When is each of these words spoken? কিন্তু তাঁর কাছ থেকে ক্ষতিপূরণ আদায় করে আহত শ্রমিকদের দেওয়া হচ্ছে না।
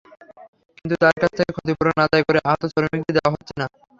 কিন্তু 0.77 0.95
তাঁর 1.01 1.15
কাছ 1.21 1.31
থেকে 1.37 1.51
ক্ষতিপূরণ 1.55 1.97
আদায় 2.05 2.23
করে 2.27 2.39
আহত 2.43 2.61
শ্রমিকদের 2.71 3.15
দেওয়া 3.15 3.33
হচ্ছে 3.33 3.53
না। 3.59 3.65